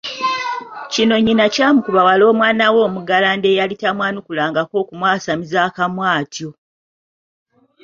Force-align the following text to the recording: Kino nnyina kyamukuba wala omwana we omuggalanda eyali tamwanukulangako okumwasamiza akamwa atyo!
Kino 0.91 1.15
nnyina 1.17 1.45
kyamukuba 1.53 2.01
wala 2.07 2.23
omwana 2.31 2.63
we 2.73 2.79
omuggalanda 2.87 3.47
eyali 3.49 3.75
tamwanukulangako 3.81 4.73
okumwasamiza 4.83 5.57
akamwa 5.67 6.05
atyo! 6.19 6.49